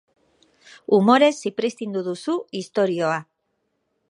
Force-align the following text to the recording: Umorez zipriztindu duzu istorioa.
Umorez 0.97 1.31
zipriztindu 1.45 2.05
duzu 2.09 2.39
istorioa. 2.65 3.23